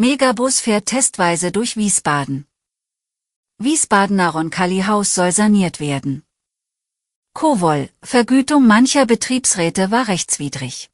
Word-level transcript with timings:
Megabus 0.00 0.60
fährt 0.60 0.86
testweise 0.86 1.50
durch 1.50 1.76
Wiesbaden. 1.76 2.46
Wiesbadener 3.58 4.28
Roncalli-Haus 4.30 5.12
soll 5.12 5.32
saniert 5.32 5.80
werden. 5.80 6.24
Kowol, 7.34 7.90
Vergütung 8.00 8.64
mancher 8.68 9.06
Betriebsräte 9.06 9.90
war 9.90 10.06
rechtswidrig. 10.06 10.88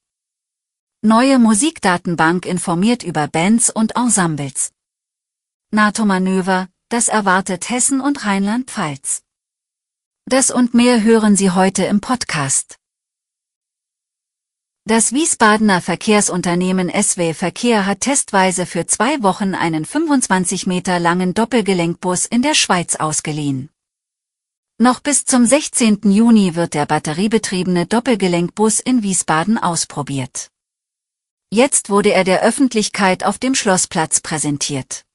Neue 1.03 1.39
Musikdatenbank 1.39 2.47
informiert 2.47 3.03
über 3.03 3.29
Bands 3.29 3.69
und 3.69 3.95
Ensembles. 3.95 4.73
NATO-Manöver, 5.71 6.71
das 6.89 7.09
erwartet 7.09 7.69
Hessen 7.69 8.01
und 8.01 8.25
Rheinland-Pfalz. 8.25 9.23
Das 10.25 10.51
und 10.51 10.73
mehr 10.73 11.03
hören 11.03 11.37
Sie 11.37 11.51
heute 11.51 11.85
im 11.85 12.01
Podcast. 12.01 12.79
Das 14.87 15.15
Wiesbadener 15.15 15.81
Verkehrsunternehmen 15.81 16.91
SW 16.91 17.33
Verkehr 17.33 17.87
hat 17.87 18.01
testweise 18.01 18.67
für 18.67 18.87
zwei 18.87 19.23
Wochen 19.23 19.55
einen 19.55 19.87
25 19.87 20.67
Meter 20.67 21.01
langen 21.01 21.33
Doppelgelenkbus 21.33 22.27
in 22.27 22.43
der 22.43 22.53
Schweiz 22.53 22.95
ausgeliehen. 22.95 23.71
Noch 24.77 25.01
bis 25.01 25.25
zum 25.25 25.47
16. 25.47 26.01
Juni 26.11 26.55
wird 26.55 26.75
der 26.75 26.85
batteriebetriebene 26.85 27.87
Doppelgelenkbus 27.87 28.79
in 28.79 29.03
Wiesbaden 29.03 29.57
ausprobiert. 29.57 30.51
Jetzt 31.51 31.89
wurde 31.89 32.13
er 32.13 32.25
der 32.25 32.43
Öffentlichkeit 32.43 33.25
auf 33.25 33.39
dem 33.39 33.55
Schlossplatz 33.55 34.21
präsentiert. 34.21 35.07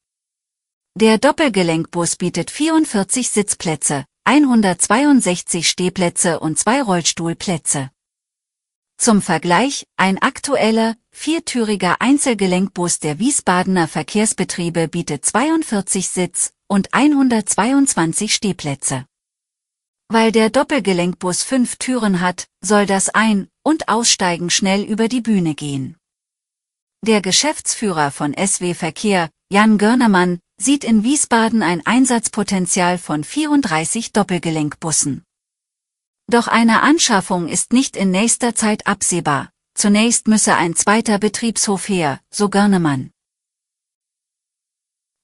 Der 0.96 1.20
Doppelgelenkbus 1.20 2.16
bietet 2.16 2.50
44 2.50 3.30
Sitzplätze, 3.30 4.06
162 4.24 5.70
Stehplätze 5.70 6.40
und 6.40 6.58
zwei 6.58 6.82
Rollstuhlplätze. 6.82 7.92
Zum 9.02 9.22
Vergleich, 9.22 9.88
ein 9.96 10.22
aktueller, 10.22 10.98
viertüriger 11.12 12.02
Einzelgelenkbus 12.02 13.00
der 13.00 13.18
Wiesbadener 13.18 13.88
Verkehrsbetriebe 13.88 14.90
bietet 14.90 15.26
42 15.26 16.10
Sitz- 16.10 16.52
und 16.68 16.94
122 16.94 18.36
Stehplätze. 18.36 19.06
Weil 20.10 20.34
der 20.34 20.50
Doppelgelenkbus 20.50 21.44
fünf 21.44 21.78
Türen 21.78 22.20
hat, 22.20 22.50
soll 22.60 22.86
das 22.86 23.08
Ein- 23.08 23.48
und 23.64 23.88
Aussteigen 23.88 24.50
schnell 24.50 24.84
über 24.84 25.08
die 25.08 25.22
Bühne 25.22 25.56
gehen. 25.56 25.96
Der 27.02 27.22
Geschäftsführer 27.22 28.12
von 28.12 28.36
SW 28.36 28.74
Verkehr, 28.74 29.30
Jan 29.50 29.78
Görnemann, 29.78 30.40
sieht 30.58 30.84
in 30.84 31.06
Wiesbaden 31.06 31.64
ein 31.64 31.86
Einsatzpotenzial 31.86 32.98
von 32.98 33.24
34 33.24 34.12
Doppelgelenkbussen. 34.12 35.24
Doch 36.30 36.48
eine 36.48 36.84
Anschaffung 36.84 37.48
ist 37.48 37.74
nicht 37.74 37.98
in 37.98 38.12
nächster 38.12 38.54
Zeit 38.54 38.86
absehbar. 38.86 39.50
Zunächst 39.74 40.28
müsse 40.28 40.54
ein 40.56 40.76
zweiter 40.76 41.18
Betriebshof 41.18 41.90
her, 41.90 42.20
so 42.30 42.50
Görnemann. 42.50 43.10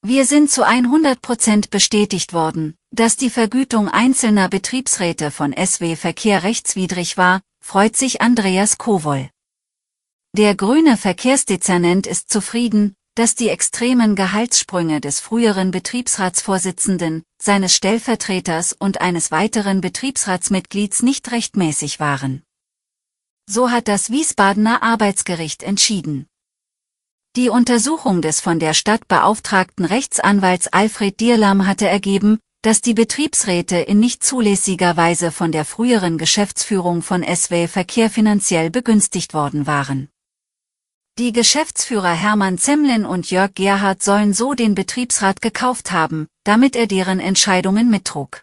Wir 0.02 0.26
sind 0.26 0.50
zu 0.50 0.66
100 0.66 1.22
Prozent 1.22 1.70
bestätigt 1.70 2.34
worden, 2.34 2.76
dass 2.90 3.18
die 3.18 3.30
Vergütung 3.30 3.88
einzelner 3.88 4.50
Betriebsräte 4.50 5.30
von 5.30 5.54
SW 5.54 5.96
Verkehr 5.96 6.42
rechtswidrig 6.42 7.18
war, 7.18 7.42
freut 7.60 7.96
sich 7.96 8.22
Andreas 8.22 8.80
Kowol. 8.80 9.30
Der 10.34 10.56
grüne 10.56 10.98
Verkehrsdezernent 10.98 12.08
ist 12.08 12.30
zufrieden, 12.32 12.96
dass 13.16 13.34
die 13.34 13.48
extremen 13.48 14.16
Gehaltssprünge 14.16 15.00
des 15.00 15.22
früheren 15.22 15.72
Betriebsratsvorsitzenden, 15.72 17.24
seines 17.42 17.74
Stellvertreters 17.74 18.74
und 18.74 19.00
eines 19.00 19.32
weiteren 19.32 19.80
Betriebsratsmitglieds 19.80 21.02
nicht 21.02 21.32
rechtmäßig 21.32 22.02
waren. 22.02 22.44
So 23.50 23.72
hat 23.72 23.88
das 23.88 24.10
Wiesbadener 24.10 24.84
Arbeitsgericht 24.84 25.64
entschieden. 25.64 26.28
Die 27.38 27.50
Untersuchung 27.50 28.22
des 28.22 28.42
von 28.42 28.60
der 28.60 28.74
Stadt 28.74 29.08
beauftragten 29.08 29.86
Rechtsanwalts 29.86 30.68
Alfred 30.68 31.20
Dierlam 31.20 31.68
hatte 31.68 31.88
ergeben, 31.88 32.40
dass 32.64 32.82
die 32.82 32.94
Betriebsräte 32.94 33.78
in 33.78 34.00
nicht 34.00 34.24
zulässiger 34.24 34.98
Weise 34.98 35.32
von 35.32 35.52
der 35.52 35.66
früheren 35.66 36.18
Geschäftsführung 36.18 37.02
von 37.02 37.24
SW 37.24 37.68
Verkehr 37.68 38.10
finanziell 38.10 38.72
begünstigt 38.72 39.34
worden 39.34 39.68
waren. 39.68 40.10
Die 41.18 41.32
Geschäftsführer 41.32 42.12
Hermann 42.12 42.58
Zemlin 42.58 43.06
und 43.06 43.32
Jörg 43.32 43.54
Gerhard 43.54 44.04
sollen 44.04 44.34
so 44.34 44.54
den 44.54 44.76
Betriebsrat 44.76 45.42
gekauft 45.42 45.94
haben, 45.94 46.28
damit 46.44 46.76
er 46.76 46.88
deren 46.88 47.22
Entscheidungen 47.22 47.90
mittrug. 47.90 48.42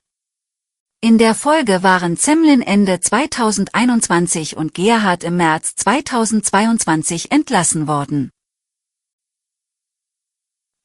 In 1.02 1.18
der 1.18 1.34
Folge 1.34 1.82
waren 1.82 2.16
Zemlin 2.16 2.62
Ende 2.62 2.98
2021 2.98 4.56
und 4.56 4.72
Gerhard 4.72 5.22
im 5.22 5.36
März 5.36 5.74
2022 5.74 7.30
entlassen 7.30 7.88
worden. 7.88 8.30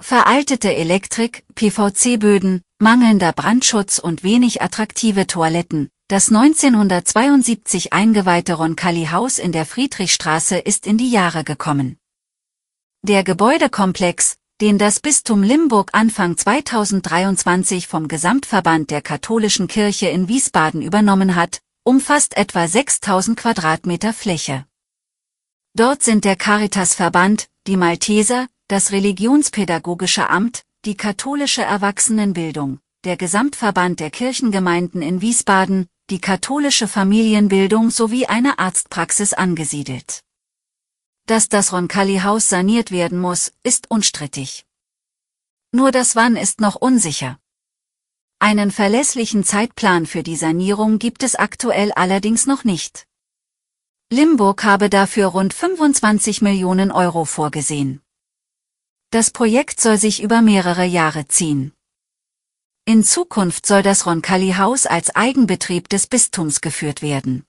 Veraltete 0.02 0.76
Elektrik, 0.76 1.46
PVC-Böden, 1.56 2.64
mangelnder 2.80 3.32
Brandschutz 3.32 3.98
und 3.98 4.24
wenig 4.24 4.62
attraktive 4.62 5.26
Toiletten, 5.26 5.90
das 6.10 6.30
1972 6.30 7.92
eingeweihte 7.92 8.54
Roncalli-Haus 8.54 9.40
in 9.40 9.52
der 9.52 9.66
Friedrichstraße 9.66 10.58
ist 10.58 10.88
in 10.88 10.98
die 10.98 11.12
Jahre 11.12 11.44
gekommen. 11.44 11.98
Der 13.02 13.26
Gebäudekomplex, 13.26 14.38
den 14.62 14.78
das 14.78 15.02
Bistum 15.02 15.44
Limburg 15.44 15.90
Anfang 15.92 16.38
2023 16.38 17.88
vom 17.88 18.08
Gesamtverband 18.08 18.90
der 18.90 19.02
Katholischen 19.02 19.68
Kirche 19.68 20.08
in 20.08 20.30
Wiesbaden 20.30 20.82
übernommen 20.82 21.36
hat, 21.36 21.60
umfasst 21.84 22.38
etwa 22.38 22.66
6000 22.66 23.38
Quadratmeter 23.38 24.14
Fläche. 24.14 24.66
Dort 25.74 26.04
sind 26.04 26.24
der 26.24 26.38
Caritasverband, 26.38 27.50
die 27.68 27.76
Malteser, 27.76 28.48
das 28.70 28.94
Religionspädagogische 28.94 30.30
Amt, 30.30 30.64
die 30.86 30.96
katholische 30.96 31.64
Erwachsenenbildung, 31.64 32.80
der 33.04 33.18
Gesamtverband 33.18 34.00
der 34.00 34.10
Kirchengemeinden 34.10 35.02
in 35.02 35.22
Wiesbaden, 35.22 35.88
die 36.10 36.22
katholische 36.22 36.88
Familienbildung 36.88 37.90
sowie 37.90 38.28
eine 38.28 38.60
Arztpraxis 38.60 39.34
angesiedelt. 39.34 40.24
Dass 41.26 41.50
das 41.50 41.74
Roncalli-Haus 41.74 42.48
saniert 42.48 42.92
werden 42.92 43.20
muss, 43.20 43.52
ist 43.64 43.92
unstrittig. 43.92 44.66
Nur 45.74 45.92
das 45.92 46.16
Wann 46.16 46.38
ist 46.38 46.62
noch 46.62 46.76
unsicher. 46.76 47.38
Einen 48.40 48.72
verlässlichen 48.72 49.44
Zeitplan 49.44 50.06
für 50.06 50.24
die 50.24 50.38
Sanierung 50.38 51.00
gibt 51.00 51.24
es 51.24 51.36
aktuell 51.36 51.92
allerdings 51.92 52.46
noch 52.46 52.64
nicht. 52.64 53.06
Limburg 54.10 54.64
habe 54.64 54.90
dafür 54.90 55.28
rund 55.28 55.54
25 55.54 56.42
Millionen 56.42 56.92
Euro 56.92 57.26
vorgesehen. 57.26 58.02
Das 59.10 59.32
Projekt 59.32 59.82
soll 59.82 59.98
sich 59.98 60.22
über 60.22 60.42
mehrere 60.42 60.86
Jahre 60.86 61.28
ziehen. 61.28 61.74
In 62.90 63.04
Zukunft 63.04 63.66
soll 63.66 63.84
das 63.84 64.06
Roncalli-Haus 64.06 64.86
als 64.86 65.14
Eigenbetrieb 65.14 65.90
des 65.90 66.08
Bistums 66.08 66.62
geführt 66.62 67.02
werden. 67.02 67.44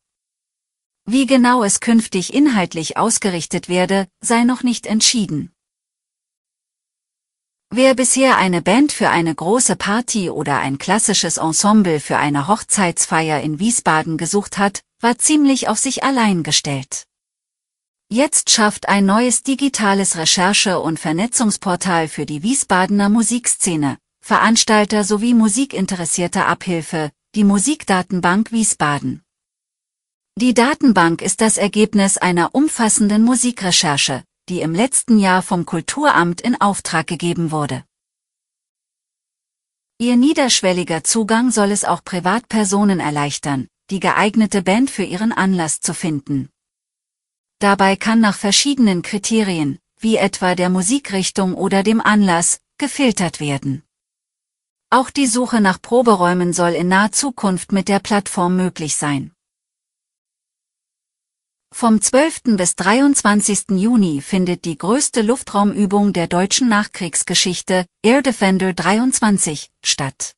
Wie 1.04 1.26
genau 1.26 1.62
es 1.62 1.78
künftig 1.78 2.34
inhaltlich 2.34 2.96
ausgerichtet 2.96 3.68
werde, 3.68 4.08
sei 4.20 4.42
noch 4.42 4.64
nicht 4.64 4.84
entschieden. 4.84 5.52
Wer 7.70 7.94
bisher 7.94 8.36
eine 8.36 8.62
Band 8.62 8.90
für 8.90 9.10
eine 9.10 9.32
große 9.32 9.76
Party 9.76 10.28
oder 10.28 10.58
ein 10.58 10.76
klassisches 10.76 11.36
Ensemble 11.36 12.00
für 12.00 12.16
eine 12.16 12.48
Hochzeitsfeier 12.48 13.40
in 13.40 13.60
Wiesbaden 13.60 14.18
gesucht 14.18 14.58
hat, 14.58 14.82
war 15.00 15.18
ziemlich 15.18 15.68
auf 15.68 15.78
sich 15.78 16.02
allein 16.02 16.42
gestellt. 16.42 17.04
Jetzt 18.10 18.50
schafft 18.50 18.88
ein 18.88 19.06
neues 19.06 19.44
digitales 19.44 20.16
Recherche- 20.16 20.80
und 20.80 20.98
Vernetzungsportal 20.98 22.08
für 22.08 22.26
die 22.26 22.42
Wiesbadener 22.42 23.08
Musikszene, 23.08 23.98
Veranstalter 24.20 25.04
sowie 25.04 25.34
Musikinteressierte 25.34 26.46
Abhilfe, 26.46 27.10
die 27.34 27.44
Musikdatenbank 27.44 28.52
Wiesbaden. 28.52 29.22
Die 30.36 30.54
Datenbank 30.54 31.22
ist 31.22 31.40
das 31.40 31.56
Ergebnis 31.56 32.16
einer 32.16 32.54
umfassenden 32.54 33.24
Musikrecherche, 33.24 34.22
die 34.48 34.60
im 34.60 34.74
letzten 34.74 35.18
Jahr 35.18 35.42
vom 35.42 35.66
Kulturamt 35.66 36.40
in 36.40 36.60
Auftrag 36.60 37.06
gegeben 37.06 37.50
wurde. 37.50 37.84
Ihr 39.98 40.16
niederschwelliger 40.16 41.02
Zugang 41.02 41.50
soll 41.50 41.72
es 41.72 41.84
auch 41.84 42.04
Privatpersonen 42.04 43.00
erleichtern, 43.00 43.66
die 43.90 43.98
geeignete 43.98 44.62
Band 44.62 44.90
für 44.90 45.02
ihren 45.02 45.32
Anlass 45.32 45.80
zu 45.80 45.92
finden. 45.92 46.50
Dabei 47.58 47.96
kann 47.96 48.20
nach 48.20 48.36
verschiedenen 48.36 49.02
Kriterien, 49.02 49.80
wie 49.98 50.16
etwa 50.16 50.54
der 50.54 50.70
Musikrichtung 50.70 51.54
oder 51.54 51.82
dem 51.82 52.00
Anlass, 52.00 52.60
gefiltert 52.78 53.40
werden. 53.40 53.82
Auch 54.90 55.10
die 55.10 55.26
Suche 55.26 55.60
nach 55.60 55.82
Proberäumen 55.82 56.54
soll 56.54 56.70
in 56.70 56.88
naher 56.88 57.12
Zukunft 57.12 57.72
mit 57.72 57.88
der 57.88 57.98
Plattform 57.98 58.56
möglich 58.56 58.96
sein. 58.96 59.32
Vom 61.70 62.00
12. 62.00 62.56
bis 62.56 62.74
23. 62.76 63.72
Juni 63.72 64.22
findet 64.22 64.64
die 64.64 64.78
größte 64.78 65.20
Luftraumübung 65.20 66.14
der 66.14 66.26
deutschen 66.26 66.70
Nachkriegsgeschichte, 66.70 67.84
Air 68.02 68.22
Defender 68.22 68.72
23, 68.72 69.70
statt. 69.84 70.32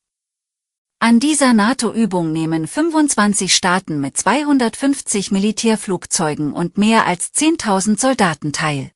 An 0.99 1.21
dieser 1.21 1.53
NATO-Übung 1.53 2.33
nehmen 2.33 2.67
25 2.67 3.55
Staaten 3.55 4.01
mit 4.01 4.17
250 4.17 5.31
Militärflugzeugen 5.31 6.51
und 6.51 6.77
mehr 6.77 7.07
als 7.07 7.33
10.000 7.33 7.97
Soldaten 7.97 8.51
teil. 8.51 8.91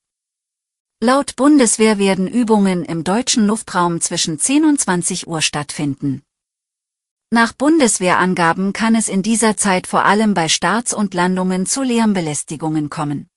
Laut 1.02 1.36
Bundeswehr 1.36 1.98
werden 1.98 2.26
Übungen 2.26 2.82
im 2.82 3.04
deutschen 3.04 3.46
Luftraum 3.46 4.00
zwischen 4.00 4.38
10 4.38 4.64
und 4.64 4.80
20 4.80 5.26
Uhr 5.26 5.42
stattfinden. 5.42 6.22
Nach 7.30 7.52
Bundeswehrangaben 7.52 8.72
kann 8.72 8.94
es 8.94 9.10
in 9.10 9.22
dieser 9.22 9.58
Zeit 9.58 9.86
vor 9.86 10.06
allem 10.06 10.32
bei 10.32 10.48
Starts 10.48 10.94
und 10.94 11.12
Landungen 11.12 11.66
zu 11.66 11.82
Lärmbelästigungen 11.82 12.88
kommen. 12.88 13.28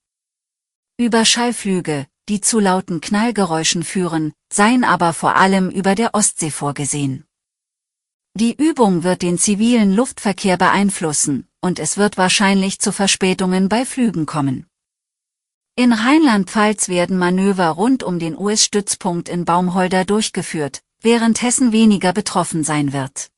Überschallflüge, 0.97 2.07
die 2.29 2.39
zu 2.39 2.61
lauten 2.61 3.01
Knallgeräuschen 3.01 3.83
führen, 3.83 4.31
seien 4.53 4.85
aber 4.85 5.11
vor 5.11 5.35
allem 5.35 5.69
über 5.69 5.95
der 5.95 6.13
Ostsee 6.13 6.51
vorgesehen. 6.51 7.25
Die 8.35 8.55
Übung 8.55 9.03
wird 9.03 9.21
den 9.21 9.37
zivilen 9.37 9.93
Luftverkehr 9.93 10.55
beeinflussen, 10.55 11.49
und 11.59 11.79
es 11.79 11.97
wird 11.97 12.17
wahrscheinlich 12.17 12.79
zu 12.79 12.93
Verspätungen 12.93 13.67
bei 13.67 13.83
Flügen 13.83 14.25
kommen. 14.25 14.68
In 15.79 15.93
Rheinland-Pfalz 15.93 16.89
werden 16.89 17.17
Manöver 17.17 17.69
rund 17.69 18.03
um 18.03 18.19
den 18.19 18.37
US-Stützpunkt 18.37 19.29
in 19.29 19.45
Baumholder 19.45 20.03
durchgeführt, 20.03 20.81
während 21.01 21.41
Hessen 21.41 21.71
weniger 21.71 22.11
betroffen 22.11 22.65
sein 22.65 22.91
wird. 22.91 23.29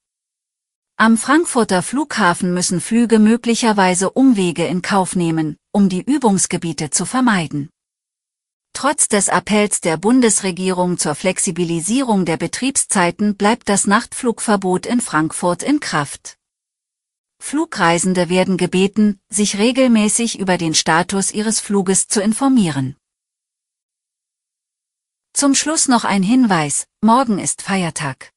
Am 0.97 1.19
Frankfurter 1.19 1.83
Flughafen 1.83 2.51
müssen 2.55 2.81
Flüge 2.81 3.19
möglicherweise 3.19 4.09
Umwege 4.09 4.65
in 4.65 4.81
Kauf 4.81 5.15
nehmen, 5.15 5.55
um 5.71 5.87
die 5.87 6.01
Übungsgebiete 6.01 6.89
zu 6.89 7.05
vermeiden. 7.05 7.69
Trotz 8.73 9.07
des 9.07 9.29
Appells 9.29 9.79
der 9.79 9.97
Bundesregierung 9.97 10.97
zur 10.97 11.13
Flexibilisierung 11.13 12.25
der 12.25 12.37
Betriebszeiten 12.37 13.35
bleibt 13.37 13.69
das 13.69 13.85
Nachtflugverbot 13.85 14.87
in 14.87 14.99
Frankfurt 14.99 15.61
in 15.61 15.79
Kraft. 15.79 16.39
Flugreisende 17.41 18.29
werden 18.29 18.55
gebeten, 18.55 19.19
sich 19.27 19.57
regelmäßig 19.57 20.39
über 20.39 20.57
den 20.57 20.73
Status 20.73 21.31
ihres 21.31 21.59
Fluges 21.59 22.07
zu 22.07 22.21
informieren. 22.21 22.95
Zum 25.33 25.55
Schluss 25.55 25.87
noch 25.87 26.03
ein 26.03 26.23
Hinweis, 26.23 26.87
morgen 27.01 27.39
ist 27.39 27.61
Feiertag. 27.61 28.31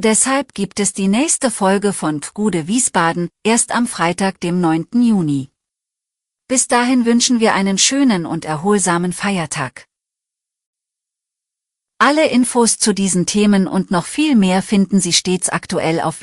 Deshalb 0.00 0.54
gibt 0.54 0.80
es 0.80 0.92
die 0.92 1.08
nächste 1.08 1.50
Folge 1.50 1.92
von 1.92 2.20
Gude 2.32 2.66
Wiesbaden 2.66 3.28
erst 3.44 3.72
am 3.72 3.86
Freitag, 3.86 4.40
dem 4.40 4.60
9. 4.60 4.86
Juni. 5.02 5.50
Bis 6.48 6.66
dahin 6.66 7.04
wünschen 7.04 7.40
wir 7.40 7.54
einen 7.54 7.76
schönen 7.76 8.24
und 8.24 8.44
erholsamen 8.44 9.12
Feiertag. 9.12 9.86
Alle 11.98 12.28
Infos 12.28 12.78
zu 12.78 12.94
diesen 12.94 13.26
Themen 13.26 13.66
und 13.66 13.90
noch 13.90 14.06
viel 14.06 14.34
mehr 14.34 14.62
finden 14.62 15.00
Sie 15.00 15.12
stets 15.12 15.48
aktuell 15.50 16.00
auf 16.00 16.22